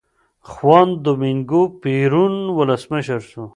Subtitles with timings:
[0.51, 3.43] خوان دومینګو پېرون ولسمشر شو.